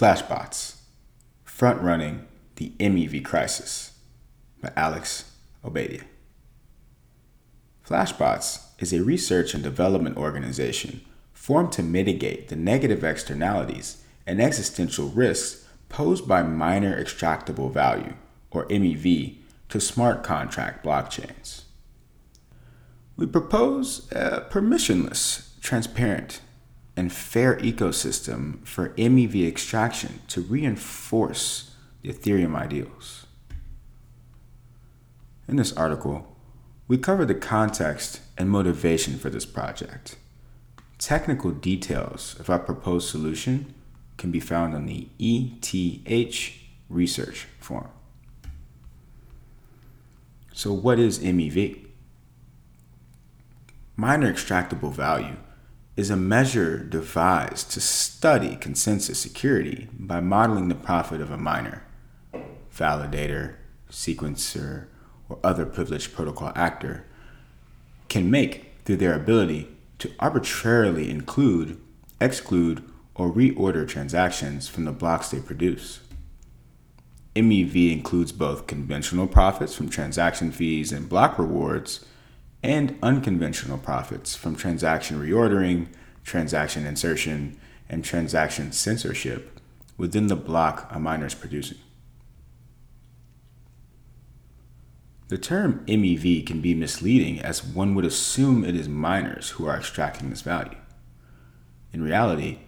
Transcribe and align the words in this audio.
Flashbots 0.00 0.76
Front 1.44 1.82
Running 1.82 2.26
the 2.56 2.72
MEV 2.80 3.22
Crisis 3.22 3.98
by 4.62 4.72
Alex 4.74 5.30
Obadia. 5.62 6.04
Flashbots 7.86 8.62
is 8.78 8.94
a 8.94 9.04
research 9.04 9.52
and 9.52 9.62
development 9.62 10.16
organization 10.16 11.02
formed 11.34 11.70
to 11.72 11.82
mitigate 11.82 12.48
the 12.48 12.56
negative 12.56 13.04
externalities 13.04 14.02
and 14.26 14.40
existential 14.40 15.08
risks 15.08 15.68
posed 15.90 16.26
by 16.26 16.42
miner 16.42 16.98
extractable 16.98 17.70
value, 17.70 18.14
or 18.50 18.64
MEV, 18.68 19.36
to 19.68 19.78
smart 19.78 20.24
contract 20.24 20.82
blockchains. 20.82 21.64
We 23.18 23.26
propose 23.26 24.10
a 24.12 24.46
permissionless, 24.50 25.60
transparent, 25.60 26.40
and 26.96 27.12
fair 27.12 27.56
ecosystem 27.56 28.66
for 28.66 28.90
MEV 28.90 29.46
extraction 29.46 30.20
to 30.28 30.40
reinforce 30.40 31.74
the 32.02 32.12
Ethereum 32.12 32.54
ideals. 32.54 33.26
In 35.48 35.56
this 35.56 35.72
article, 35.72 36.36
we 36.88 36.98
cover 36.98 37.24
the 37.24 37.34
context 37.34 38.20
and 38.36 38.50
motivation 38.50 39.18
for 39.18 39.30
this 39.30 39.46
project. 39.46 40.16
Technical 40.98 41.50
details 41.50 42.38
of 42.38 42.50
our 42.50 42.58
proposed 42.58 43.08
solution 43.08 43.74
can 44.16 44.30
be 44.30 44.40
found 44.40 44.74
on 44.74 44.86
the 44.86 45.08
ETH 45.18 46.52
research 46.88 47.46
forum. 47.58 47.90
So, 50.52 50.72
what 50.72 50.98
is 50.98 51.20
MEV? 51.20 51.86
Miner 53.96 54.32
extractable 54.32 54.92
value 54.92 55.36
is 56.00 56.08
a 56.08 56.16
measure 56.16 56.78
devised 56.78 57.70
to 57.70 57.78
study 57.78 58.56
consensus 58.56 59.18
security 59.18 59.86
by 59.92 60.18
modeling 60.18 60.68
the 60.70 60.74
profit 60.74 61.20
of 61.20 61.30
a 61.30 61.36
miner, 61.36 61.82
validator, 62.74 63.56
sequencer, 63.90 64.86
or 65.28 65.38
other 65.44 65.66
privileged 65.66 66.14
protocol 66.14 66.52
actor 66.56 67.04
can 68.08 68.30
make 68.30 68.72
through 68.86 68.96
their 68.96 69.12
ability 69.12 69.68
to 69.98 70.10
arbitrarily 70.18 71.10
include, 71.10 71.78
exclude, 72.18 72.82
or 73.14 73.30
reorder 73.30 73.86
transactions 73.86 74.66
from 74.66 74.86
the 74.86 74.92
blocks 74.92 75.28
they 75.28 75.38
produce. 75.38 76.00
MEV 77.36 77.92
includes 77.92 78.32
both 78.32 78.66
conventional 78.66 79.26
profits 79.26 79.74
from 79.74 79.90
transaction 79.90 80.50
fees 80.50 80.92
and 80.92 81.10
block 81.10 81.38
rewards 81.38 82.06
and 82.62 82.98
unconventional 83.02 83.78
profits 83.78 84.34
from 84.36 84.56
transaction 84.56 85.20
reordering, 85.20 85.86
transaction 86.24 86.86
insertion, 86.86 87.58
and 87.88 88.04
transaction 88.04 88.72
censorship 88.72 89.60
within 89.96 90.28
the 90.28 90.36
block 90.36 90.88
a 90.90 90.98
miner 90.98 91.26
is 91.26 91.34
producing. 91.34 91.78
The 95.28 95.38
term 95.38 95.84
MEV 95.86 96.44
can 96.44 96.60
be 96.60 96.74
misleading 96.74 97.40
as 97.40 97.64
one 97.64 97.94
would 97.94 98.04
assume 98.04 98.64
it 98.64 98.74
is 98.74 98.88
miners 98.88 99.50
who 99.50 99.66
are 99.66 99.76
extracting 99.76 100.28
this 100.28 100.42
value. 100.42 100.76
In 101.92 102.02
reality, 102.02 102.58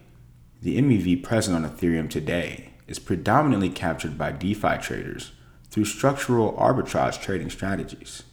the 0.61 0.77
MEV 0.77 1.23
present 1.23 1.57
on 1.57 1.69
Ethereum 1.69 2.09
today 2.09 2.69
is 2.87 2.99
predominantly 2.99 3.69
captured 3.69 4.17
by 4.17 4.31
DeFi 4.31 4.77
traders 4.77 5.33
through 5.69 5.85
structural 5.85 6.53
arbitrage 6.53 7.21
trading 7.21 7.49
strategies. 7.49 8.23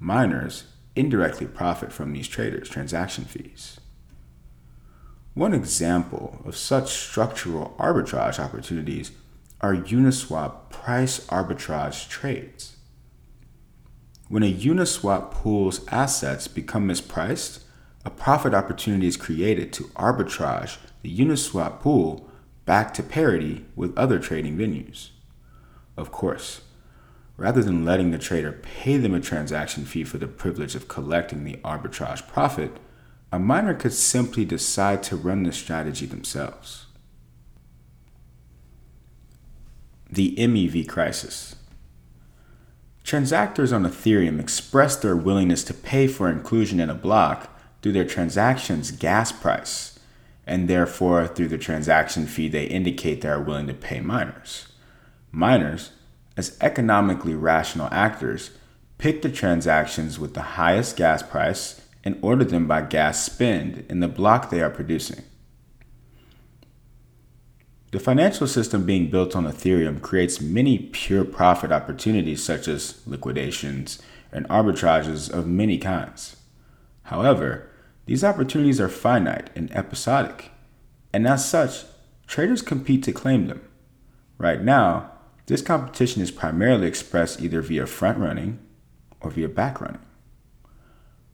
Miners 0.00 0.64
indirectly 0.94 1.46
profit 1.46 1.92
from 1.92 2.12
these 2.12 2.28
traders' 2.28 2.68
transaction 2.68 3.24
fees. 3.24 3.78
One 5.34 5.54
example 5.54 6.40
of 6.44 6.56
such 6.56 6.90
structural 6.90 7.76
arbitrage 7.78 8.38
opportunities 8.38 9.12
are 9.60 9.74
Uniswap 9.74 10.70
price 10.70 11.24
arbitrage 11.26 12.08
trades. 12.08 12.76
When 14.28 14.42
a 14.42 14.52
Uniswap 14.52 15.30
pool's 15.30 15.86
assets 15.88 16.48
become 16.48 16.88
mispriced, 16.88 17.60
a 18.04 18.10
profit 18.10 18.54
opportunity 18.54 19.06
is 19.06 19.16
created 19.16 19.72
to 19.74 19.84
arbitrage 19.96 20.78
the 21.02 21.16
Uniswap 21.16 21.80
pool 21.80 22.28
back 22.64 22.92
to 22.94 23.02
parity 23.02 23.64
with 23.74 23.96
other 23.96 24.18
trading 24.18 24.56
venues. 24.56 25.10
Of 25.96 26.12
course, 26.12 26.60
rather 27.38 27.62
than 27.62 27.84
letting 27.84 28.10
the 28.10 28.18
trader 28.18 28.52
pay 28.52 28.98
them 28.98 29.14
a 29.14 29.20
transaction 29.20 29.84
fee 29.84 30.04
for 30.04 30.18
the 30.18 30.26
privilege 30.26 30.74
of 30.74 30.88
collecting 30.88 31.44
the 31.44 31.56
arbitrage 31.64 32.26
profit, 32.26 32.76
a 33.32 33.38
miner 33.38 33.72
could 33.72 33.92
simply 33.92 34.44
decide 34.44 35.02
to 35.04 35.16
run 35.16 35.44
the 35.44 35.52
strategy 35.52 36.04
themselves. 36.04 36.86
The 40.10 40.34
MEV 40.36 40.88
crisis. 40.88 41.54
Transactors 43.04 43.72
on 43.72 43.84
Ethereum 43.84 44.40
express 44.40 44.96
their 44.96 45.16
willingness 45.16 45.62
to 45.64 45.74
pay 45.74 46.08
for 46.08 46.28
inclusion 46.28 46.80
in 46.80 46.90
a 46.90 46.94
block 46.94 47.56
through 47.80 47.92
their 47.92 48.04
transaction's 48.04 48.90
gas 48.90 49.30
price, 49.30 49.98
and 50.44 50.66
therefore 50.66 51.28
through 51.28 51.48
the 51.48 51.56
transaction 51.56 52.26
fee 52.26 52.48
they 52.48 52.64
indicate 52.64 53.20
they 53.20 53.28
are 53.28 53.40
willing 53.40 53.68
to 53.68 53.74
pay 53.74 54.00
miners. 54.00 54.66
Miners, 55.30 55.92
as 56.38 56.56
economically 56.60 57.34
rational 57.34 57.88
actors, 57.90 58.52
pick 58.96 59.22
the 59.22 59.28
transactions 59.28 60.20
with 60.20 60.34
the 60.34 60.54
highest 60.56 60.96
gas 60.96 61.20
price 61.20 61.80
and 62.04 62.16
order 62.22 62.44
them 62.44 62.68
by 62.68 62.80
gas 62.80 63.24
spend 63.24 63.84
in 63.90 63.98
the 63.98 64.06
block 64.06 64.48
they 64.48 64.62
are 64.62 64.70
producing. 64.70 65.24
The 67.90 67.98
financial 67.98 68.46
system 68.46 68.86
being 68.86 69.10
built 69.10 69.34
on 69.34 69.46
Ethereum 69.46 70.00
creates 70.00 70.40
many 70.40 70.78
pure 70.78 71.24
profit 71.24 71.72
opportunities, 71.72 72.44
such 72.44 72.68
as 72.68 73.04
liquidations 73.04 74.00
and 74.30 74.48
arbitrages 74.48 75.28
of 75.28 75.48
many 75.48 75.76
kinds. 75.76 76.36
However, 77.04 77.68
these 78.06 78.22
opportunities 78.22 78.80
are 78.80 78.88
finite 78.88 79.50
and 79.56 79.74
episodic, 79.74 80.52
and 81.12 81.26
as 81.26 81.48
such, 81.48 81.84
traders 82.28 82.62
compete 82.62 83.02
to 83.04 83.12
claim 83.12 83.48
them. 83.48 83.62
Right 84.38 84.62
now, 84.62 85.17
this 85.48 85.62
competition 85.62 86.20
is 86.20 86.30
primarily 86.30 86.86
expressed 86.86 87.40
either 87.40 87.62
via 87.62 87.86
front 87.86 88.18
running 88.18 88.58
or 89.22 89.30
via 89.30 89.48
back 89.48 89.80
running. 89.80 90.02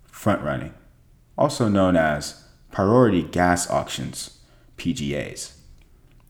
Front 0.05 0.43
running, 0.43 0.73
also 1.37 1.69
known 1.69 1.97
as 1.97 2.45
priority 2.71 3.25
gas 3.25 3.69
auctions, 3.69 4.39
PGAs. 4.77 5.55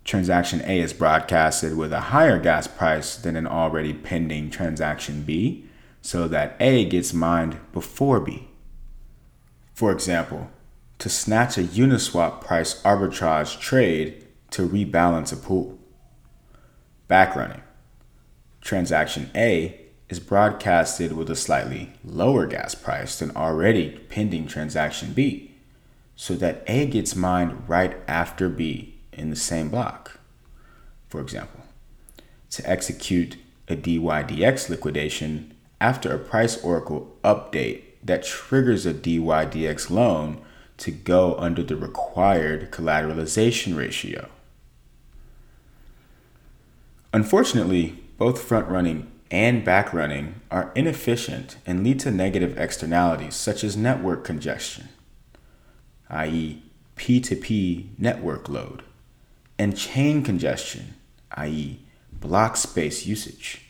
Transaction 0.02 0.62
A 0.64 0.80
is 0.80 0.94
broadcasted 0.94 1.76
with 1.76 1.92
a 1.92 2.08
higher 2.08 2.38
gas 2.38 2.66
price 2.66 3.16
than 3.16 3.36
an 3.36 3.46
already 3.46 3.92
pending 3.92 4.48
transaction 4.48 5.22
B, 5.22 5.66
so 6.00 6.26
that 6.26 6.56
A 6.60 6.86
gets 6.86 7.12
mined 7.12 7.60
before 7.72 8.18
B. 8.18 8.48
For 9.74 9.92
example, 9.92 10.50
to 11.00 11.10
snatch 11.10 11.58
a 11.58 11.62
Uniswap 11.62 12.40
price 12.40 12.80
arbitrage 12.82 13.60
trade 13.60 14.26
to 14.52 14.66
rebalance 14.66 15.34
a 15.34 15.36
pool. 15.36 15.78
Backrunning 17.10 17.60
transaction 18.64 19.30
A 19.36 19.78
is 20.08 20.18
broadcasted 20.18 21.12
with 21.12 21.30
a 21.30 21.36
slightly 21.36 21.92
lower 22.02 22.46
gas 22.46 22.74
price 22.74 23.18
than 23.18 23.36
already 23.36 23.90
pending 24.08 24.46
transaction 24.46 25.12
B, 25.12 25.52
so 26.16 26.34
that 26.34 26.64
A 26.66 26.86
gets 26.86 27.14
mined 27.14 27.68
right 27.68 27.96
after 28.08 28.48
B 28.48 28.94
in 29.12 29.30
the 29.30 29.36
same 29.36 29.68
block. 29.68 30.18
For 31.08 31.20
example, 31.20 31.60
to 32.50 32.68
execute 32.68 33.36
a 33.68 33.76
DYDX 33.76 34.68
liquidation 34.68 35.54
after 35.80 36.12
a 36.12 36.18
price 36.18 36.62
oracle 36.62 37.16
update 37.22 37.82
that 38.02 38.24
triggers 38.24 38.86
a 38.86 38.94
DYDX 38.94 39.90
loan 39.90 40.40
to 40.78 40.90
go 40.90 41.34
under 41.36 41.62
the 41.62 41.76
required 41.76 42.70
collateralization 42.70 43.76
ratio. 43.76 44.28
Unfortunately, 47.12 48.03
both 48.16 48.42
front 48.42 48.68
running 48.68 49.10
and 49.30 49.64
back 49.64 49.92
running 49.92 50.40
are 50.50 50.70
inefficient 50.74 51.56
and 51.66 51.82
lead 51.82 51.98
to 52.00 52.10
negative 52.10 52.58
externalities 52.58 53.34
such 53.34 53.64
as 53.64 53.76
network 53.76 54.24
congestion, 54.24 54.88
i.e., 56.08 56.62
P2P 56.96 57.98
network 57.98 58.48
load, 58.48 58.82
and 59.58 59.76
chain 59.76 60.22
congestion, 60.22 60.94
i.e., 61.32 61.80
block 62.12 62.56
space 62.56 63.06
usage. 63.06 63.62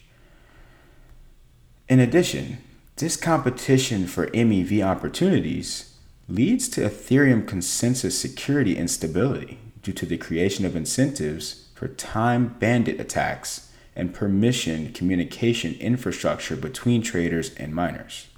In 1.89 2.01
addition, 2.01 2.59
this 2.97 3.17
competition 3.17 4.07
for 4.07 4.29
MEV 4.29 4.85
opportunities 4.85 5.97
leads 6.29 6.69
to 6.69 6.81
Ethereum 6.83 7.47
consensus 7.47 8.19
security 8.19 8.77
instability 8.77 9.59
due 9.83 9.93
to 9.93 10.07
the 10.07 10.17
creation 10.17 10.65
of 10.65 10.77
incentives 10.77 11.69
for 11.75 11.89
time 11.89 12.57
bandit 12.59 13.01
attacks 13.01 13.71
and 13.97 14.15
permission 14.15 14.93
communication 14.93 15.75
infrastructure 15.75 16.57
between 16.57 17.03
traders 17.03 17.55
and 17.55 17.75
miners. 17.75 18.29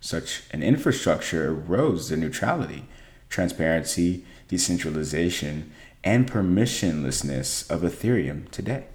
Such 0.00 0.42
an 0.50 0.62
infrastructure 0.62 1.54
erodes 1.54 2.08
the 2.08 2.16
neutrality, 2.16 2.86
transparency, 3.28 4.24
decentralization, 4.48 5.70
and 6.02 6.30
permissionlessness 6.30 7.70
of 7.70 7.82
Ethereum 7.82 8.50
today. 8.50 8.86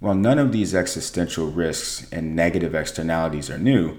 While 0.00 0.14
none 0.14 0.38
of 0.38 0.52
these 0.52 0.74
existential 0.74 1.50
risks 1.50 2.06
and 2.12 2.36
negative 2.36 2.74
externalities 2.74 3.48
are 3.48 3.58
new, 3.58 3.98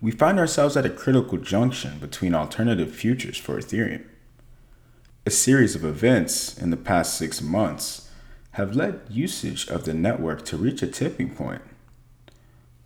we 0.00 0.10
find 0.10 0.38
ourselves 0.38 0.76
at 0.76 0.86
a 0.86 0.90
critical 0.90 1.38
junction 1.38 1.98
between 1.98 2.34
alternative 2.34 2.94
futures 2.94 3.36
for 3.36 3.58
Ethereum. 3.58 4.04
A 5.26 5.30
series 5.30 5.74
of 5.74 5.84
events 5.84 6.56
in 6.58 6.70
the 6.70 6.76
past 6.76 7.16
six 7.16 7.40
months 7.42 8.03
have 8.54 8.76
led 8.76 9.00
usage 9.10 9.68
of 9.68 9.84
the 9.84 9.92
network 9.94 10.44
to 10.44 10.56
reach 10.56 10.80
a 10.80 10.86
tipping 10.86 11.34
point. 11.34 11.62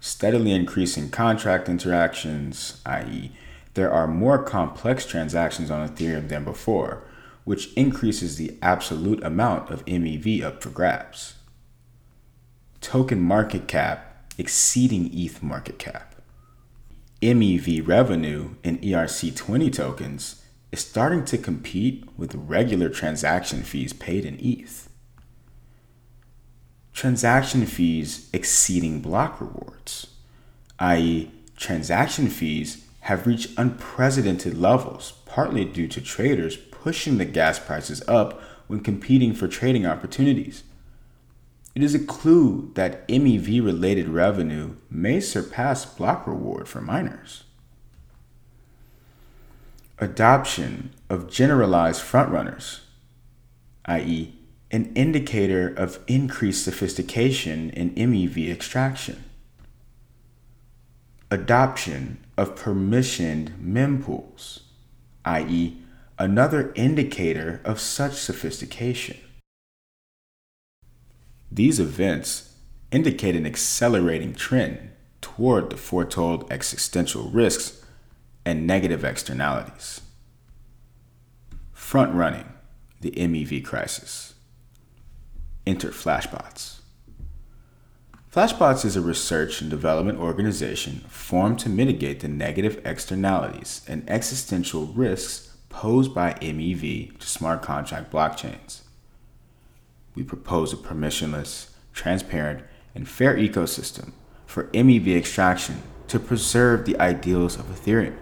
Steadily 0.00 0.52
increasing 0.52 1.10
contract 1.10 1.68
interactions, 1.68 2.80
i.e., 2.86 3.32
there 3.74 3.92
are 3.92 4.08
more 4.08 4.42
complex 4.42 5.04
transactions 5.04 5.70
on 5.70 5.86
Ethereum 5.86 6.28
than 6.28 6.42
before, 6.42 7.04
which 7.44 7.72
increases 7.74 8.36
the 8.36 8.56
absolute 8.62 9.22
amount 9.22 9.70
of 9.70 9.84
MEV 9.84 10.42
up 10.42 10.62
for 10.62 10.70
grabs. 10.70 11.34
Token 12.80 13.20
market 13.20 13.68
cap 13.68 14.24
exceeding 14.38 15.10
ETH 15.12 15.42
market 15.42 15.78
cap. 15.78 16.14
MEV 17.20 17.86
revenue 17.86 18.54
in 18.62 18.78
ERC20 18.78 19.70
tokens 19.72 20.42
is 20.72 20.80
starting 20.80 21.26
to 21.26 21.36
compete 21.36 22.08
with 22.16 22.34
regular 22.34 22.88
transaction 22.88 23.62
fees 23.62 23.92
paid 23.92 24.24
in 24.24 24.38
ETH. 24.40 24.87
Transaction 26.98 27.64
fees 27.64 28.28
exceeding 28.32 29.00
block 29.00 29.40
rewards, 29.40 30.08
i.e., 30.80 31.30
transaction 31.56 32.26
fees 32.26 32.88
have 33.02 33.24
reached 33.24 33.56
unprecedented 33.56 34.58
levels, 34.58 35.12
partly 35.24 35.64
due 35.64 35.86
to 35.86 36.00
traders 36.00 36.56
pushing 36.56 37.16
the 37.16 37.24
gas 37.24 37.60
prices 37.60 38.02
up 38.08 38.42
when 38.66 38.80
competing 38.80 39.32
for 39.32 39.46
trading 39.46 39.86
opportunities. 39.86 40.64
It 41.76 41.84
is 41.84 41.94
a 41.94 42.04
clue 42.04 42.72
that 42.74 43.06
MEV 43.06 43.64
related 43.64 44.08
revenue 44.08 44.74
may 44.90 45.20
surpass 45.20 45.86
block 45.86 46.26
reward 46.26 46.66
for 46.66 46.80
miners. 46.80 47.44
Adoption 50.00 50.92
of 51.08 51.30
generalized 51.30 52.02
frontrunners, 52.02 52.80
i.e., 53.84 54.37
an 54.70 54.92
indicator 54.94 55.68
of 55.68 55.98
increased 56.06 56.64
sophistication 56.64 57.70
in 57.70 57.90
MEV 57.94 58.50
extraction. 58.50 59.24
Adoption 61.30 62.24
of 62.36 62.54
permissioned 62.54 63.50
mempools, 63.60 64.60
i.e., 65.24 65.76
another 66.18 66.72
indicator 66.74 67.60
of 67.64 67.80
such 67.80 68.12
sophistication. 68.14 69.16
These 71.50 71.80
events 71.80 72.54
indicate 72.90 73.36
an 73.36 73.46
accelerating 73.46 74.34
trend 74.34 74.90
toward 75.20 75.70
the 75.70 75.76
foretold 75.76 76.50
existential 76.52 77.30
risks 77.30 77.84
and 78.44 78.66
negative 78.66 79.04
externalities. 79.04 80.00
Front 81.72 82.14
running 82.14 82.52
the 83.00 83.12
MEV 83.12 83.64
crisis. 83.64 84.34
Enter 85.68 85.90
Flashbots. 85.90 86.80
Flashbots 88.32 88.84
is 88.84 88.96
a 88.96 89.00
research 89.00 89.60
and 89.60 89.70
development 89.70 90.18
organization 90.18 91.04
formed 91.08 91.60
to 91.60 91.68
mitigate 91.68 92.20
the 92.20 92.28
negative 92.28 92.80
externalities 92.84 93.82
and 93.86 94.08
existential 94.10 94.86
risks 94.86 95.56
posed 95.68 96.12
by 96.12 96.32
MEV 96.40 97.18
to 97.18 97.26
smart 97.26 97.62
contract 97.62 98.10
blockchains 98.10 98.80
we 100.18 100.24
propose 100.24 100.72
a 100.72 100.76
permissionless, 100.76 101.70
transparent, 101.92 102.64
and 102.92 103.08
fair 103.08 103.36
ecosystem 103.36 104.10
for 104.46 104.64
MEV 104.74 105.16
extraction 105.16 105.80
to 106.08 106.18
preserve 106.18 106.84
the 106.84 106.98
ideals 106.98 107.56
of 107.56 107.66
Ethereum. 107.66 108.16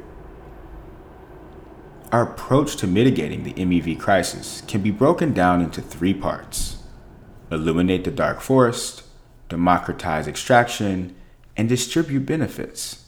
Our 2.12 2.25
approach 2.25 2.76
to 2.76 2.87
mitigating 2.87 3.44
the 3.44 3.54
MEV 3.54 3.98
crisis 3.98 4.62
can 4.69 4.82
be 4.82 4.90
broken 4.90 5.32
down 5.32 5.62
into 5.62 5.81
three 5.81 6.12
parts 6.12 6.75
illuminate 7.50 8.04
the 8.04 8.10
dark 8.10 8.40
forest, 8.40 9.02
democratize 9.48 10.26
extraction, 10.26 11.14
and 11.56 11.69
distribute 11.69 12.26
benefits. 12.26 13.06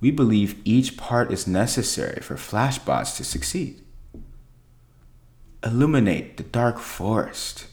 We 0.00 0.10
believe 0.10 0.60
each 0.64 0.96
part 0.96 1.32
is 1.32 1.46
necessary 1.46 2.20
for 2.20 2.36
Flashbots 2.36 3.16
to 3.16 3.24
succeed. 3.24 3.80
Illuminate 5.64 6.36
the 6.36 6.44
dark 6.44 6.78
forest. 6.78 7.66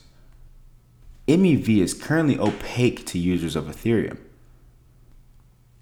MEV 1.28 1.78
is 1.78 1.94
currently 1.94 2.38
opaque 2.38 3.04
to 3.06 3.18
users 3.18 3.56
of 3.56 3.66
Ethereum. 3.66 4.18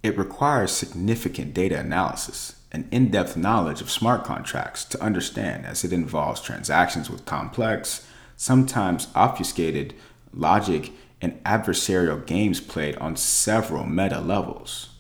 It 0.02 0.18
requires 0.18 0.72
significant 0.72 1.54
data 1.54 1.78
analysis 1.78 2.56
and 2.70 2.88
in 2.90 3.10
depth 3.10 3.36
knowledge 3.36 3.80
of 3.80 3.90
smart 3.90 4.24
contracts 4.24 4.84
to 4.86 5.02
understand, 5.02 5.64
as 5.64 5.84
it 5.84 5.92
involves 5.92 6.40
transactions 6.40 7.08
with 7.08 7.24
complex, 7.24 8.06
sometimes 8.36 9.08
obfuscated 9.14 9.94
logic 10.34 10.92
and 11.20 11.42
adversarial 11.44 12.24
games 12.26 12.60
played 12.60 12.96
on 12.96 13.16
several 13.16 13.84
meta 13.84 14.20
levels 14.20 14.90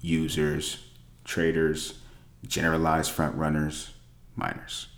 users, 0.00 0.84
traders, 1.24 1.94
generalized 2.46 3.10
frontrunners, 3.10 3.92
miners. 4.36 4.88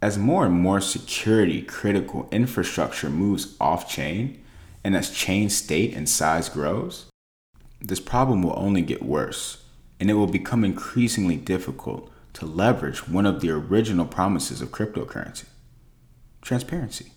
As 0.00 0.18
more 0.18 0.44
and 0.44 0.54
more 0.54 0.80
security 0.80 1.62
critical 1.62 2.28
infrastructure 2.32 3.08
moves 3.08 3.54
off 3.60 3.88
chain, 3.88 4.42
and 4.82 4.96
as 4.96 5.10
chain 5.10 5.48
state 5.48 5.94
and 5.94 6.08
size 6.08 6.48
grows, 6.48 7.06
this 7.80 8.00
problem 8.00 8.42
will 8.42 8.58
only 8.58 8.82
get 8.82 9.04
worse, 9.04 9.62
and 10.00 10.10
it 10.10 10.14
will 10.14 10.26
become 10.26 10.64
increasingly 10.64 11.36
difficult 11.36 12.10
to 12.32 12.46
leverage 12.46 13.06
one 13.06 13.26
of 13.26 13.40
the 13.40 13.50
original 13.50 14.06
promises 14.06 14.60
of 14.60 14.70
cryptocurrency 14.70 15.44
transparency. 16.40 17.12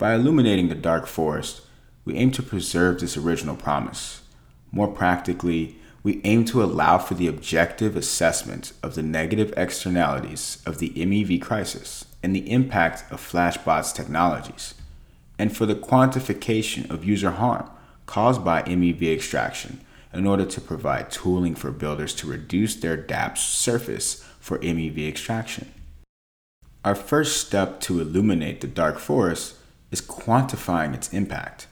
By 0.00 0.14
illuminating 0.14 0.70
the 0.70 0.74
dark 0.74 1.06
forest, 1.06 1.60
we 2.06 2.14
aim 2.14 2.30
to 2.30 2.42
preserve 2.42 3.00
this 3.00 3.18
original 3.18 3.54
promise. 3.54 4.22
More 4.72 4.88
practically, 4.88 5.76
we 6.02 6.22
aim 6.24 6.46
to 6.46 6.62
allow 6.64 6.96
for 6.96 7.12
the 7.12 7.26
objective 7.26 7.96
assessment 7.96 8.72
of 8.82 8.94
the 8.94 9.02
negative 9.02 9.52
externalities 9.58 10.62
of 10.64 10.78
the 10.78 10.88
MEV 10.96 11.42
crisis 11.42 12.06
and 12.22 12.34
the 12.34 12.50
impact 12.50 13.04
of 13.12 13.20
Flashbots 13.20 13.94
technologies, 13.94 14.72
and 15.38 15.54
for 15.54 15.66
the 15.66 15.74
quantification 15.74 16.90
of 16.90 17.04
user 17.04 17.32
harm 17.32 17.68
caused 18.06 18.42
by 18.42 18.62
MEV 18.62 19.02
extraction 19.02 19.84
in 20.14 20.26
order 20.26 20.46
to 20.46 20.62
provide 20.62 21.10
tooling 21.10 21.54
for 21.54 21.70
builders 21.70 22.14
to 22.14 22.26
reduce 22.26 22.74
their 22.74 22.96
dApps 22.96 23.36
surface 23.36 24.24
for 24.40 24.58
MEV 24.60 25.06
extraction. 25.06 25.70
Our 26.86 26.94
first 26.94 27.46
step 27.46 27.80
to 27.82 28.00
illuminate 28.00 28.62
the 28.62 28.66
dark 28.66 28.98
forest 28.98 29.56
is 29.90 30.00
quantifying 30.00 30.94
its 30.94 31.12
impact. 31.12 31.66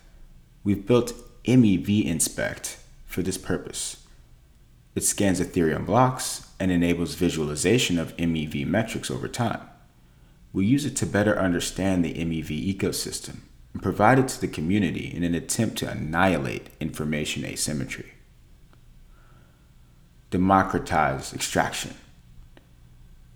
We've 0.65 0.87
built 0.87 1.13
MEV 1.45 2.05
Inspect 2.05 2.79
for 3.07 3.23
this 3.23 3.39
purpose. 3.39 4.05
It 4.95 5.05
scans 5.05 5.41
Ethereum 5.41 5.87
blocks 5.87 6.51
and 6.59 6.71
enables 6.71 7.15
visualization 7.15 7.99
of 7.99 8.17
MEV 8.17 8.67
metrics 8.67 9.11
over 9.11 9.29
time. 9.29 9.61
We 10.53 10.67
use 10.67 10.85
it 10.85 10.97
to 10.97 11.07
better 11.07 11.39
understand 11.39 12.05
the 12.05 12.15
MEV 12.15 12.77
ecosystem 12.77 13.39
and 13.73 13.83
provide 13.83 14.19
it 14.19 14.29
to 14.29 14.41
the 14.41 14.49
community 14.49 15.13
in 15.15 15.23
an 15.23 15.35
attempt 15.35 15.79
to 15.79 15.91
annihilate 15.91 16.71
information 16.81 17.45
asymmetry. 17.45 18.13
Democratize 20.31 21.33
extraction. 21.33 21.95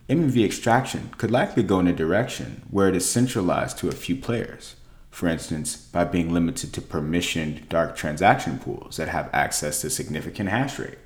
MEV 0.09 0.45
extraction 0.45 1.11
could 1.17 1.31
likely 1.31 1.63
go 1.63 1.81
in 1.81 1.87
a 1.87 1.93
direction 1.93 2.63
where 2.71 2.89
it 2.89 2.97
is 2.97 3.09
centralized 3.09 3.79
to 3.79 3.89
a 3.89 3.93
few 3.93 4.17
players, 4.17 4.77
for 5.11 5.29
instance, 5.29 5.77
by 5.77 6.05
being 6.05 6.33
limited 6.33 6.73
to 6.73 6.81
permissioned 6.81 7.69
dark 7.69 7.97
transaction 7.97 8.59
pools 8.59 8.97
that 8.97 9.09
have 9.09 9.31
access 9.33 9.81
to 9.81 9.91
significant 9.91 10.49
hash 10.49 10.79
rate 10.79 10.99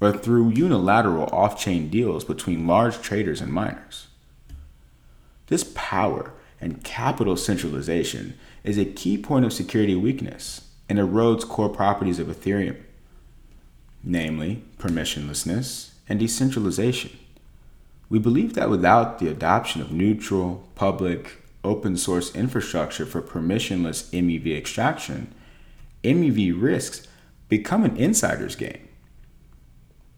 or 0.00 0.16
through 0.16 0.50
unilateral 0.50 1.26
off 1.26 1.60
chain 1.60 1.90
deals 1.90 2.24
between 2.24 2.66
large 2.66 3.00
traders 3.02 3.40
and 3.40 3.52
miners. 3.52 4.06
This 5.48 5.70
power 5.74 6.32
and 6.60 6.82
capital 6.82 7.36
centralization 7.36 8.38
is 8.64 8.78
a 8.78 8.84
key 8.84 9.18
point 9.18 9.44
of 9.44 9.52
security 9.52 9.94
weakness 9.94 10.62
and 10.88 10.98
erodes 10.98 11.46
core 11.46 11.68
properties 11.68 12.18
of 12.18 12.28
Ethereum, 12.28 12.78
namely 14.02 14.64
permissionlessness 14.78 15.90
and 16.08 16.18
decentralization. 16.18 17.10
We 18.10 18.18
believe 18.18 18.54
that 18.54 18.68
without 18.68 19.20
the 19.20 19.28
adoption 19.28 19.80
of 19.80 19.92
neutral, 19.92 20.68
public, 20.74 21.38
open 21.62 21.96
source 21.96 22.34
infrastructure 22.34 23.06
for 23.06 23.22
permissionless 23.22 24.10
MEV 24.10 24.56
extraction, 24.56 25.32
MEV 26.02 26.60
risks 26.60 27.06
become 27.48 27.84
an 27.84 27.96
insider's 27.96 28.56
game 28.56 28.88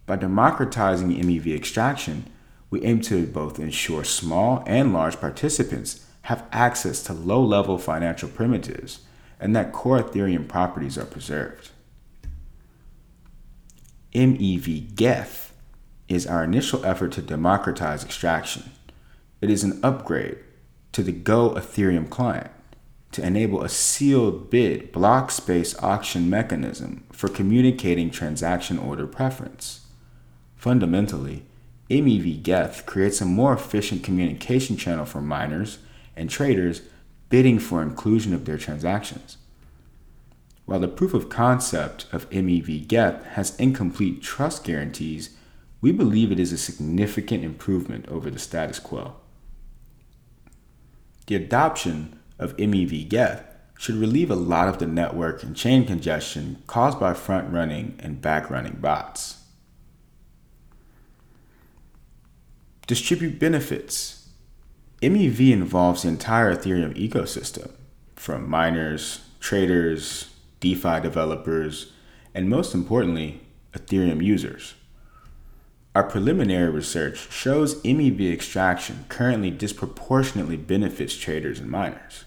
By 0.07 0.17
democratizing 0.17 1.11
MEV 1.11 1.55
extraction, 1.55 2.31
we 2.71 2.83
aim 2.83 3.03
to 3.03 3.27
both 3.27 3.59
ensure 3.59 4.05
small 4.05 4.65
and 4.67 4.95
large 4.95 5.21
participants 5.21 6.07
have 6.23 6.47
access 6.51 7.03
to 7.05 7.13
low 7.13 7.45
level 7.45 7.77
financial 7.77 8.29
primitives 8.29 9.01
and 9.39 9.55
that 9.55 9.73
core 9.73 10.03
Ethereum 10.03 10.49
properties 10.49 10.97
are 10.97 11.05
preserved. 11.05 11.71
MEV 14.15 14.95
Geth 14.95 15.52
is 16.13 16.27
our 16.27 16.45
initial 16.45 16.85
effort 16.85 17.13
to 17.13 17.23
democratize 17.23 18.05
extraction. 18.05 18.71
It 19.41 19.51
is 19.51 19.65
an 19.65 19.81
upgrade 19.83 20.39
to 20.93 21.03
the 21.03 21.13
Go 21.13 21.51
Ethereum 21.51 22.11
client 22.11 22.51
to 23.13 23.25
enable 23.25 23.63
a 23.63 23.69
sealed 23.69 24.51
bid 24.51 24.93
block 24.93 25.31
space 25.31 25.77
auction 25.83 26.29
mechanism 26.31 27.05
for 27.13 27.29
communicating 27.29 28.11
transaction 28.11 28.79
order 28.79 29.07
preference. 29.07 29.87
Fundamentally, 30.57 31.45
MEV 31.91 32.43
Geth 32.43 32.87
creates 32.87 33.21
a 33.21 33.27
more 33.27 33.53
efficient 33.53 34.03
communication 34.03 34.77
channel 34.77 35.05
for 35.05 35.21
miners 35.21 35.79
and 36.17 36.31
traders 36.31 36.83
bidding 37.29 37.59
for 37.59 37.83
inclusion 37.83 38.33
of 38.33 38.45
their 38.45 38.59
transactions. 38.59 39.37
While 40.65 40.81
the 40.81 40.89
proof 40.89 41.13
of 41.13 41.29
concept 41.29 42.07
of 42.13 42.31
MEV 42.31 42.87
Geth 42.87 43.25
has 43.29 43.59
incomplete 43.59 44.23
trust 44.23 44.65
guarantees, 44.65 45.37
we 45.83 45.91
believe 45.93 46.31
it 46.31 46.39
is 46.41 46.53
a 46.53 46.57
significant 46.57 47.45
improvement 47.45 48.09
over 48.09 48.31
the 48.31 48.39
status 48.39 48.79
quo. 48.79 49.17
The 51.27 51.35
adoption 51.35 52.21
of 52.39 52.57
MEV 52.57 53.09
Geth 53.09 53.45
should 53.79 53.97
relieve 53.97 54.31
a 54.31 54.37
lot 54.37 54.69
of 54.69 54.79
the 54.79 54.87
network 54.87 55.43
and 55.43 55.57
chain 55.57 55.85
congestion 55.85 56.63
caused 56.69 57.01
by 57.01 57.15
front 57.15 57.53
running 57.53 57.97
and 57.99 58.23
back 58.23 58.49
running 58.49 58.79
bots. 58.81 59.43
Distribute 62.87 63.41
benefits. 63.41 64.29
MEV 65.01 65.51
involves 65.51 66.03
the 66.03 66.09
entire 66.09 66.55
Ethereum 66.55 66.95
ecosystem, 66.97 67.73
from 68.15 68.49
miners, 68.49 69.27
traders, 69.41 70.33
DeFi 70.61 71.01
developers, 71.01 71.93
and 72.35 72.49
most 72.49 72.73
importantly, 72.73 73.41
Ethereum 73.73 74.23
users. 74.23 74.75
Our 75.95 76.05
preliminary 76.05 76.71
research 76.71 77.31
shows 77.31 77.83
MEV 77.83 78.33
extraction 78.33 79.05
currently 79.11 79.51
disproportionately 79.51 80.57
benefits 80.57 81.15
traders 81.15 81.61
and 81.61 81.71
miners. 81.71 82.25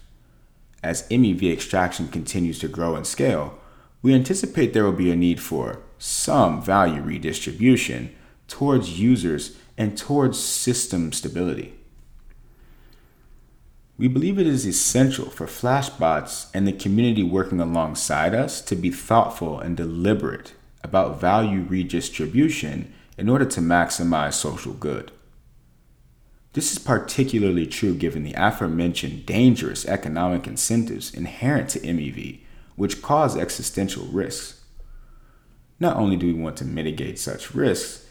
As 0.84 1.08
MEV 1.08 1.52
extraction 1.52 2.06
continues 2.06 2.60
to 2.60 2.68
grow 2.68 2.94
and 2.94 3.04
scale, 3.04 3.58
we 4.02 4.14
anticipate 4.14 4.72
there 4.72 4.84
will 4.84 4.92
be 4.92 5.10
a 5.10 5.16
need 5.16 5.40
for 5.40 5.80
some 5.98 6.62
value 6.62 7.02
redistribution 7.02 8.14
towards 8.46 9.00
users 9.00 9.56
and 9.76 9.98
towards 9.98 10.38
system 10.38 11.12
stability. 11.12 11.74
We 13.98 14.06
believe 14.06 14.38
it 14.38 14.46
is 14.46 14.64
essential 14.64 15.28
for 15.28 15.46
Flashbots 15.46 16.50
and 16.54 16.68
the 16.68 16.72
community 16.72 17.24
working 17.24 17.60
alongside 17.60 18.32
us 18.32 18.60
to 18.60 18.76
be 18.76 18.90
thoughtful 18.92 19.58
and 19.58 19.76
deliberate 19.76 20.52
about 20.84 21.20
value 21.20 21.62
redistribution 21.62 22.92
in 23.18 23.28
order 23.28 23.44
to 23.44 23.60
maximize 23.60 24.34
social 24.34 24.72
good. 24.72 25.10
This 26.52 26.72
is 26.72 26.78
particularly 26.78 27.66
true 27.66 27.94
given 27.94 28.22
the 28.22 28.34
aforementioned 28.36 29.26
dangerous 29.26 29.84
economic 29.86 30.46
incentives 30.46 31.12
inherent 31.12 31.70
to 31.70 31.80
MEV, 31.80 32.40
which 32.76 33.02
cause 33.02 33.36
existential 33.36 34.06
risks. 34.06 34.62
Not 35.78 35.96
only 35.96 36.16
do 36.16 36.26
we 36.26 36.32
want 36.32 36.56
to 36.58 36.64
mitigate 36.64 37.18
such 37.18 37.54
risks, 37.54 38.06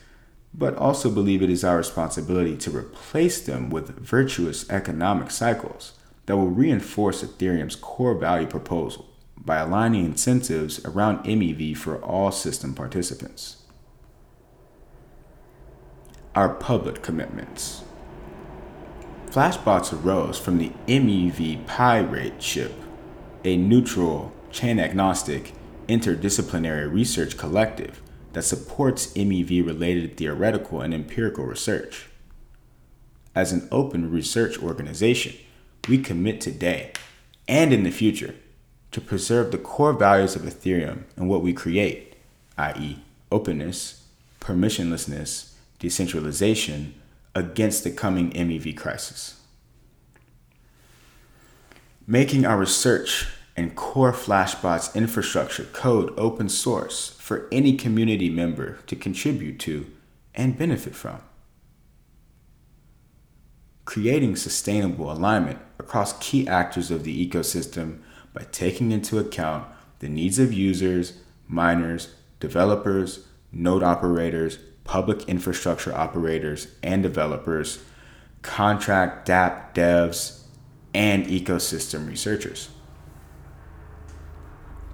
but 0.53 0.75
also 0.75 1.09
believe 1.09 1.41
it 1.41 1.50
is 1.50 1.63
our 1.63 1.77
responsibility 1.77 2.55
to 2.57 2.75
replace 2.75 3.41
them 3.41 3.69
with 3.69 3.97
virtuous 4.00 4.69
economic 4.69 5.31
cycles 5.31 5.93
that 6.27 6.38
will 6.38 6.47
reinforce 6.47 7.24
Ethereum's 7.24 7.75
core 7.75 8.15
value 8.15 8.47
proposal 8.47 9.07
by 9.35 9.57
aligning 9.57 10.05
incentives 10.05 10.83
around 10.85 11.25
MEV 11.25 11.75
for 11.75 11.97
all 11.97 12.31
system 12.31 12.74
participants 12.74 13.64
our 16.36 16.50
public 16.50 17.01
commitments. 17.01 17.84
Flashbots 19.27 19.94
arose 19.94 20.38
from 20.38 20.58
the 20.58 20.72
MEV 20.88 21.65
Pirate 21.65 22.42
Ship, 22.42 22.74
a 23.46 23.56
neutral, 23.56 24.34
chain 24.51 24.80
agnostic, 24.80 25.54
interdisciplinary 25.88 26.92
research 26.92 27.38
collective 27.38 28.01
that 28.34 28.44
supports 28.44 29.13
MEV 29.13 29.65
related 29.65 30.18
theoretical 30.18 30.82
and 30.82 30.94
empirical 30.94 31.46
research. 31.46 32.08
As 33.34 33.54
an 33.54 33.68
open 33.72 34.12
research 34.12 34.62
organization, 34.62 35.36
we 35.88 35.98
commit 35.98 36.42
today 36.42 36.92
and 37.48 37.72
in 37.72 37.84
the 37.84 37.92
future 37.92 38.36
to 38.92 39.00
preserve 39.00 39.51
the 39.51 39.58
core 39.58 39.94
values 39.94 40.36
of 40.36 40.42
Ethereum 40.42 41.04
and 41.15 41.30
what 41.30 41.42
we 41.42 41.54
create, 41.54 42.15
i.e., 42.58 43.00
openness, 43.32 44.04
permissionlessness, 44.39 45.54
decentralization 45.79 46.94
against 47.34 47.84
the 47.84 47.91
coming 47.91 48.32
MEV 48.32 48.75
crisis. 48.77 49.41
Making 52.08 52.46
our 52.46 52.58
research 52.58 53.27
and 53.58 53.75
core 53.75 54.13
Flashbots 54.13 54.94
infrastructure 54.96 55.63
code 55.65 56.13
open 56.17 56.50
source 56.50 57.10
for 57.20 57.48
any 57.51 57.75
community 57.77 58.29
member 58.29 58.79
to 58.88 58.96
contribute 58.96 59.60
to 59.60 59.88
and 60.34 60.58
benefit 60.58 60.96
from. 60.96 61.22
Creating 63.86 64.36
sustainable 64.36 65.12
alignment 65.12 65.60
across 65.79 66.17
key 66.20 66.48
actors 66.48 66.91
of 66.91 67.03
the 67.03 67.29
ecosystem 67.29 68.00
by 68.34 68.46
taking 68.51 68.91
into 68.91 69.17
account 69.17 69.65
the 70.00 70.10
needs 70.10 70.39
of 70.39 70.51
users, 70.51 71.20
miners, 71.48 72.13
developers, 72.39 73.25
node 73.51 73.84
operators, 73.84 74.60
public 74.86 75.27
infrastructure 75.27 75.94
operators 75.94 76.68
and 76.82 77.04
developers, 77.04 77.84
contract 78.42 79.27
dApp 79.27 79.74
devs, 79.75 80.44
and 80.94 81.25
ecosystem 81.25 82.08
researchers. 82.08 82.70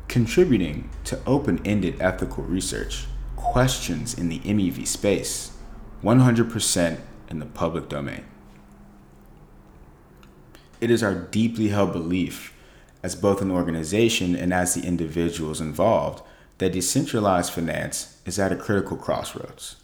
Contributing 0.08 0.90
to 1.04 1.20
open 1.28 1.62
ended 1.64 2.02
ethical 2.02 2.44
research, 2.44 3.06
questions 3.36 4.18
in 4.18 4.30
the 4.30 4.40
MEV 4.40 4.88
space, 4.88 5.58
100% 6.04 7.00
in 7.30 7.40
the 7.40 7.46
public 7.46 7.88
domain. 7.88 8.26
It 10.80 10.90
is 10.90 11.04
our 11.04 11.14
deeply 11.14 11.68
held 11.68 11.94
belief, 11.94 12.54
as 13.04 13.16
both 13.16 13.42
an 13.42 13.52
organization 13.52 14.36
and 14.36 14.54
as 14.54 14.74
the 14.74 14.88
individuals 14.88 15.62
involved, 15.62 16.24
that 16.58 16.74
decentralized 16.74 17.54
finance 17.54 18.20
is 18.26 18.40
at 18.40 18.52
a 18.52 18.56
critical 18.56 18.98
crossroads. 18.98 19.76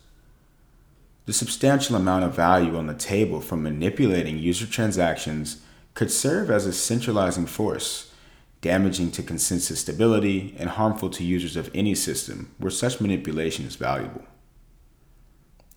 The 1.27 1.33
substantial 1.33 1.97
amount 1.97 2.23
of 2.23 2.33
value 2.33 2.77
on 2.77 2.87
the 2.87 2.93
table 2.93 3.41
from 3.41 3.61
manipulating 3.61 4.39
user 4.39 4.65
transactions 4.65 5.61
could 5.93 6.09
serve 6.09 6.49
as 6.49 6.65
a 6.65 6.71
centralizing 6.71 7.47
force, 7.47 8.13
damaging 8.61 9.11
to 9.11 9.23
consensus 9.23 9.81
stability 9.81 10.55
and 10.57 10.69
harmful 10.69 11.09
to 11.09 11.25
users 11.25 11.57
of 11.57 11.69
any 11.75 11.95
system 11.95 12.55
where 12.59 12.71
such 12.71 13.01
manipulation 13.01 13.65
is 13.65 13.75
valuable. 13.75 14.23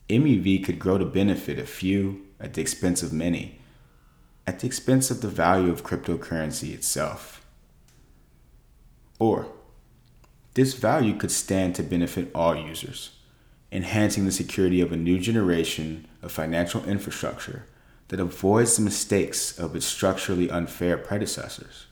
MEV 0.08 0.64
could 0.64 0.78
grow 0.78 0.98
to 0.98 1.04
benefit 1.04 1.58
a 1.58 1.66
few 1.66 2.24
at 2.38 2.54
the 2.54 2.60
expense 2.60 3.02
of 3.02 3.12
many, 3.12 3.58
at 4.46 4.60
the 4.60 4.68
expense 4.68 5.10
of 5.10 5.20
the 5.20 5.26
value 5.26 5.72
of 5.72 5.82
cryptocurrency 5.82 6.72
itself. 6.72 7.44
Or, 9.18 9.48
this 10.54 10.74
value 10.74 11.16
could 11.16 11.32
stand 11.32 11.74
to 11.74 11.82
benefit 11.82 12.30
all 12.36 12.54
users 12.54 13.16
enhancing 13.72 14.24
the 14.24 14.32
security 14.32 14.80
of 14.80 14.92
a 14.92 14.96
new 14.96 15.18
generation 15.18 16.06
of 16.22 16.32
financial 16.32 16.84
infrastructure 16.84 17.64
that 18.08 18.20
avoids 18.20 18.76
the 18.76 18.82
mistakes 18.82 19.56
of 19.58 19.76
its 19.76 19.86
structurally 19.86 20.50
unfair 20.50 20.96
predecessors. 20.96 21.86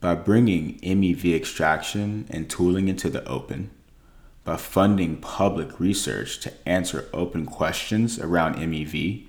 By 0.00 0.14
bringing 0.14 0.78
MEV 0.80 1.34
extraction 1.34 2.26
and 2.30 2.48
tooling 2.48 2.88
into 2.88 3.10
the 3.10 3.26
open, 3.28 3.70
by 4.44 4.56
funding 4.56 5.16
public 5.18 5.78
research 5.78 6.40
to 6.40 6.52
answer 6.66 7.08
open 7.12 7.44
questions 7.44 8.18
around 8.18 8.54
MEV, 8.54 9.26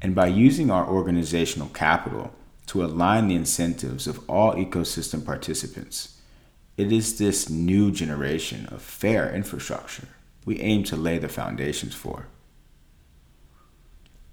and 0.00 0.14
by 0.14 0.28
using 0.28 0.70
our 0.70 0.88
organizational 0.88 1.68
capital 1.68 2.32
to 2.66 2.84
align 2.84 3.28
the 3.28 3.34
incentives 3.34 4.06
of 4.06 4.28
all 4.30 4.54
ecosystem 4.54 5.24
participants 5.24 6.15
it 6.76 6.92
is 6.92 7.18
this 7.18 7.48
new 7.48 7.90
generation 7.90 8.66
of 8.66 8.82
fair 8.82 9.34
infrastructure 9.34 10.08
we 10.44 10.60
aim 10.60 10.84
to 10.84 10.96
lay 10.96 11.18
the 11.18 11.28
foundations 11.28 11.94
for. 11.94 12.28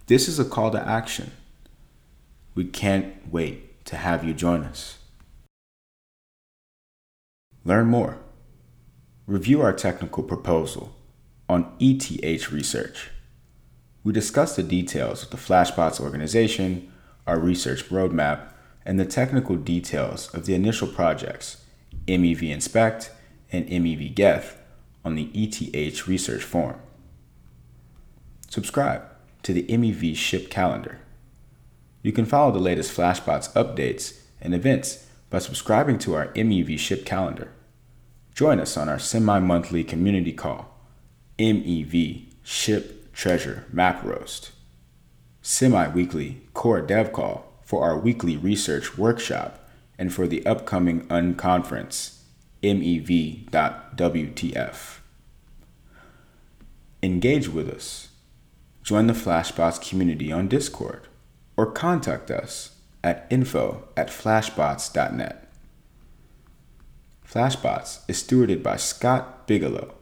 This 0.06 0.28
is 0.28 0.40
a 0.40 0.46
call 0.46 0.70
to 0.72 0.88
action. 0.88 1.32
We 2.54 2.66
can't 2.66 3.16
wait 3.32 3.84
to 3.86 3.96
have 3.96 4.24
you 4.24 4.34
join 4.34 4.64
us. 4.64 5.00
Learn 7.66 7.88
more 7.88 8.20
review 9.26 9.62
our 9.62 9.72
technical 9.72 10.22
proposal 10.22 10.94
on 11.48 11.72
ETH 11.80 12.52
research. 12.52 13.10
We 14.04 14.12
discuss 14.12 14.56
the 14.56 14.64
details 14.64 15.24
of 15.24 15.30
the 15.30 15.38
Flashbots 15.38 16.02
organization, 16.02 16.92
our 17.26 17.40
research 17.40 17.88
roadmap, 17.90 18.50
and 18.86 19.00
the 19.00 19.06
technical 19.06 19.56
details 19.56 20.28
of 20.34 20.46
the 20.46 20.56
initial 20.56 20.90
projects, 20.90 21.63
MEV 22.08 22.50
Inspect 22.52 23.12
and 23.52 23.68
MEV 23.68 24.14
Geth, 24.14 24.58
on 25.06 25.16
the 25.16 25.30
ETH 25.34 26.08
research 26.08 26.44
forum. 26.44 26.80
Subscribe 28.50 29.04
to 29.44 29.54
the 29.54 29.64
MEV 29.64 30.16
ship 30.16 30.50
calendar. 30.50 31.00
You 32.02 32.12
can 32.12 32.26
follow 32.26 32.52
the 32.52 32.60
latest 32.60 32.96
Flashbots 32.96 33.52
updates 33.54 34.20
and 34.42 34.54
events 34.54 35.08
by 35.30 35.40
subscribing 35.40 35.98
to 36.00 36.14
our 36.14 36.28
MEV 36.30 36.78
ship 36.78 37.06
calendar. 37.06 37.52
Join 38.34 38.60
us 38.60 38.78
on 38.78 38.90
our 38.90 39.00
semi 39.00 39.40
monthly 39.40 39.84
community 39.84 40.34
call, 40.34 40.76
MEV 41.38 42.26
Ship 42.44 43.14
Treasure 43.14 43.66
Map 43.72 44.04
Roast, 44.04 44.52
semi 45.42 45.88
weekly 45.90 46.42
core 46.54 46.82
dev 46.82 47.14
call 47.14 47.46
for 47.64 47.84
our 47.84 47.98
weekly 47.98 48.38
research 48.38 48.98
workshop 48.98 49.63
and 49.98 50.14
for 50.14 50.28
the 50.28 50.46
upcoming 50.46 51.08
unconference, 51.08 52.20
MEV.WTF. 52.62 53.50
Engage 57.02 57.50
with 57.50 57.70
us. 57.70 58.10
Join 58.84 59.08
the 59.08 59.14
Flashbots 59.14 59.90
community 59.90 60.32
on 60.32 60.48
Discord 60.48 61.08
or 61.56 61.72
contact 61.72 62.32
us 62.32 62.78
at 63.04 63.28
info 63.30 63.88
at 63.98 64.08
flashbots.net. 64.08 65.50
Flashbots 67.28 68.00
is 68.08 68.22
stewarded 68.22 68.62
by 68.64 68.78
Scott 68.78 69.48
Bigelow, 69.48 69.96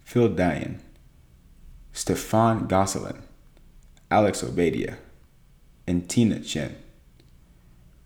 Phil 0.00 0.28
Daian, 0.28 0.80
Stephane 1.92 2.66
Gosselin, 2.66 3.22
Alex 4.10 4.42
Obadia, 4.42 4.96
and 5.86 6.08
Tina 6.08 6.36
Zhen. 6.36 6.74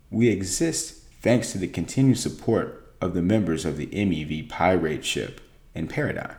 We 0.09 0.29
exist 0.29 1.00
thanks 1.21 1.51
to 1.51 1.57
the 1.57 1.67
continued 1.67 2.17
support 2.17 2.95
of 2.99 3.13
the 3.13 3.21
members 3.21 3.65
of 3.65 3.77
the 3.77 3.87
MEV 3.87 4.49
Pirate 4.49 5.05
ship 5.05 5.41
and 5.73 5.89
Paradigm. 5.89 6.35